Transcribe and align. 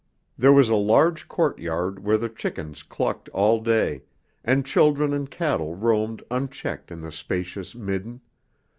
There 0.35 0.51
was 0.51 0.67
a 0.67 0.75
large 0.75 1.27
courtyard 1.27 2.03
where 2.03 2.17
the 2.17 2.27
chickens 2.27 2.81
clucked 2.81 3.29
all 3.29 3.61
day, 3.61 4.01
and 4.43 4.65
children 4.65 5.13
and 5.13 5.29
cattle 5.29 5.75
roamed 5.75 6.23
unchecked 6.31 6.89
in 6.91 7.01
the 7.01 7.11
spacious 7.11 7.75
midden. 7.75 8.21